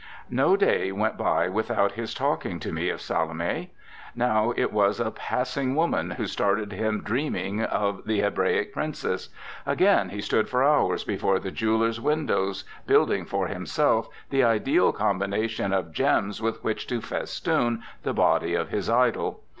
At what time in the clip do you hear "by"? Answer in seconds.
1.15-1.47